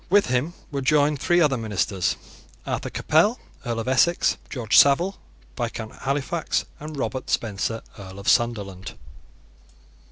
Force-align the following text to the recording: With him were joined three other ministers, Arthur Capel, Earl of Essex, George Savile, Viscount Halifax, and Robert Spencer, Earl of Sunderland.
With 0.09 0.25
him 0.25 0.55
were 0.71 0.81
joined 0.81 1.19
three 1.19 1.39
other 1.41 1.57
ministers, 1.57 2.15
Arthur 2.65 2.89
Capel, 2.89 3.39
Earl 3.63 3.81
of 3.81 3.87
Essex, 3.87 4.35
George 4.49 4.75
Savile, 4.75 5.19
Viscount 5.55 5.93
Halifax, 5.93 6.65
and 6.79 6.97
Robert 6.97 7.29
Spencer, 7.29 7.83
Earl 7.99 8.17
of 8.17 8.27
Sunderland. 8.27 8.93